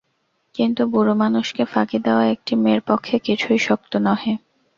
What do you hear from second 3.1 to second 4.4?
কিছুই শক্ত নহে।